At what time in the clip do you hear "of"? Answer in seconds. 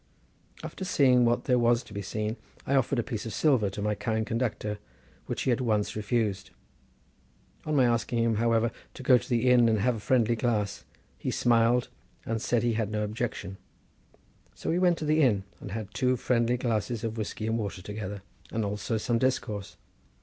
3.27-3.33, 17.03-17.15